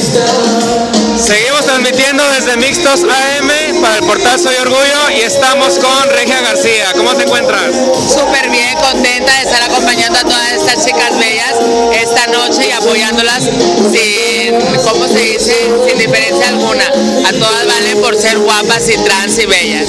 [0.00, 6.86] Seguimos transmitiendo desde Mixtos AM para el portal Soy Orgullo y estamos con Regia García.
[6.96, 7.74] ¿Cómo te encuentras?
[8.08, 11.54] Súper bien, contenta de estar acompañando a todas estas chicas bellas
[11.92, 14.54] esta noche y apoyándolas sin,
[14.88, 15.54] ¿cómo se dice?
[15.86, 16.86] Sin diferencia alguna.
[17.28, 19.88] A todas valen por ser guapas y trans y bellas.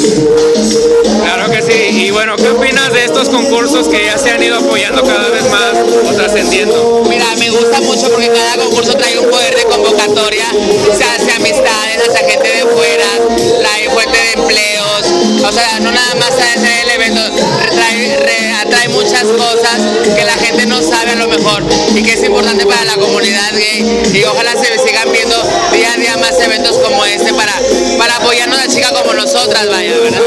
[2.12, 5.50] Y bueno, ¿qué opinas de estos concursos que ya se han ido apoyando cada vez
[5.50, 7.06] más o trascendiendo?
[7.08, 10.44] Mira, me gusta mucho porque cada concurso trae un poder de convocatoria,
[10.94, 13.08] se hace amistades, hace gente de fuera,
[13.62, 15.06] trae fuente de empleos,
[15.42, 17.22] o sea, no nada más trae el evento,
[17.72, 19.80] trae, atrae muchas cosas
[20.14, 21.64] que la gente no sabe a lo mejor
[21.96, 25.36] y que es importante para la comunidad gay y ojalá se sigan viendo
[25.72, 27.54] día a día más eventos como este para,
[27.98, 30.20] para apoyarnos a chicas como nosotras, vaya, ¿verdad?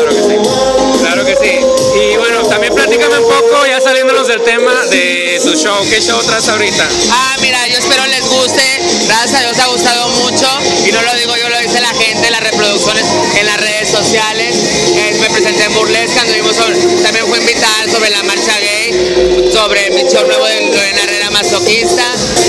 [1.44, 5.76] Y bueno, también platícame un poco, ya saliéndonos del tema de tu show.
[5.90, 6.88] ¿Qué show traes ahorita?
[7.10, 8.62] Ah, mira, yo espero les guste.
[9.06, 10.48] Gracias a Dios ha gustado mucho.
[10.86, 13.04] Y no lo digo yo, lo dice la gente, las reproducciones
[13.38, 14.56] en las redes sociales.
[14.96, 16.56] Eh, me presenté en Burlesca, anduvimos
[17.02, 22.04] también fue invitada sobre la marcha gay, sobre mi show nuevo de Lorena Herrera Masoquista.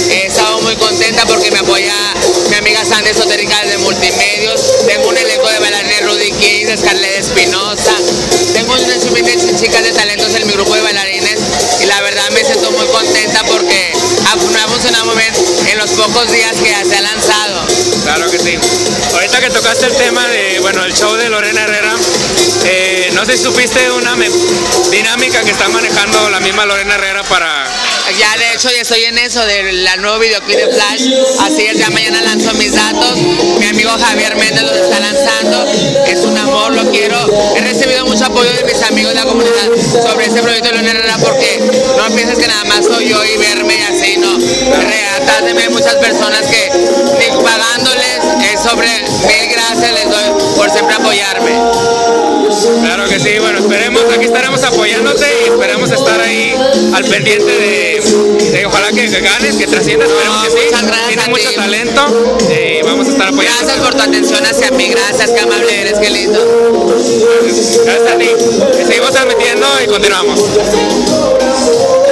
[0.10, 1.94] He estado muy contenta porque me apoya
[2.50, 4.86] mi amiga Sandy Esotérica de Multimedios.
[4.88, 7.75] Tengo un elenco de bailarines Rudy King, Scarlett Espinosa.
[9.56, 11.40] De chicas de talentos en mi grupo de bailarines
[11.82, 13.94] y la verdad me siento muy contenta porque
[14.52, 15.34] me ha funcionado muy bien
[15.72, 17.66] en los pocos días que se ha lanzado.
[18.04, 18.58] Claro que sí.
[19.14, 21.96] Ahorita que tocaste el tema de, bueno, el show de Lorena Herrera,
[22.66, 24.18] eh, no sé si supiste una
[24.92, 27.66] dinámica que está manejando la misma Lorena Herrera para
[28.20, 31.10] ya de hecho ya estoy en eso del nuevo videoclip de Flash,
[31.42, 35.66] así es, ya mañana lanzo mis datos, mi amigo Javier Méndez lo está lanzando,
[36.08, 37.18] es un amor, lo quiero,
[37.56, 37.95] he recibido
[38.36, 39.70] apoyo de mis amigos de la comunidad
[40.04, 41.58] sobre este proyecto de Luna Herrera porque
[41.96, 46.70] no pienses que nada más soy yo y verme así, no, atrás muchas personas que
[47.18, 48.20] ni pagándoles
[48.52, 51.52] es sobre mil gracias les doy por siempre apoyarme.
[52.84, 56.56] Claro que sí, bueno, esperemos, aquí estaremos apoyándote y esperemos estar ahí
[56.94, 57.95] al pendiente de,
[58.64, 60.58] ojalá que, ganes, que trasciendas, esperemos que sí.
[60.70, 62.02] Gracias Tienes mucho talento
[62.50, 63.60] y vamos a estar apoyando.
[63.60, 66.40] Gracias por tu atención hacia mí, gracias, qué amable eres, qué lindo.
[67.86, 68.30] Gracias a ti.
[68.88, 70.40] Seguimos transmitiendo y continuamos.